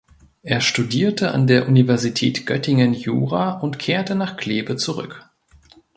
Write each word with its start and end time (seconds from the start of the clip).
Er 0.41 0.61
studierte 0.61 1.29
an 1.31 1.45
der 1.45 1.67
Universität 1.67 2.47
Göttingen 2.47 2.95
Jura 2.95 3.59
und 3.59 3.77
kehrte 3.77 4.15
nach 4.15 4.35
Kleve 4.35 4.75
zurück. 4.75 5.29